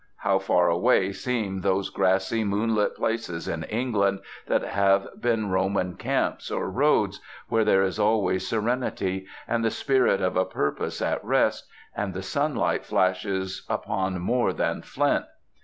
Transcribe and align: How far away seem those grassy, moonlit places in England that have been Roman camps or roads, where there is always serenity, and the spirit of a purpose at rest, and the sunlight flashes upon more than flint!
How 0.17 0.39
far 0.39 0.67
away 0.67 1.11
seem 1.11 1.61
those 1.61 1.91
grassy, 1.91 2.43
moonlit 2.43 2.95
places 2.95 3.47
in 3.47 3.61
England 3.65 4.21
that 4.47 4.63
have 4.63 5.07
been 5.21 5.51
Roman 5.51 5.95
camps 5.95 6.49
or 6.49 6.71
roads, 6.71 7.21
where 7.49 7.63
there 7.63 7.83
is 7.83 7.99
always 7.99 8.47
serenity, 8.47 9.27
and 9.47 9.63
the 9.63 9.69
spirit 9.69 10.19
of 10.19 10.35
a 10.35 10.43
purpose 10.43 11.03
at 11.03 11.23
rest, 11.23 11.67
and 11.95 12.15
the 12.15 12.23
sunlight 12.23 12.83
flashes 12.83 13.63
upon 13.69 14.17
more 14.17 14.53
than 14.53 14.81
flint! 14.81 15.25